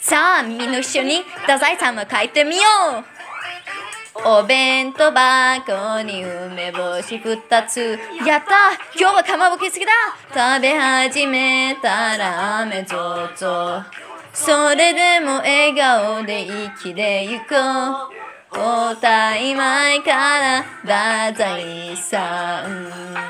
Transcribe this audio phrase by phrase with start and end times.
[0.00, 2.62] さあみんな一緒に太宰さんも書いてみよ
[3.00, 3.22] う
[4.24, 9.92] お弁当箱に梅干し二つやった今日はかまぼこすきだ
[10.28, 13.82] 食べ始めたら雨ぞぞ
[14.34, 17.44] それでも笑顔で生きてゆこ
[18.54, 20.62] うおたいまいから
[21.32, 23.21] 太宰さん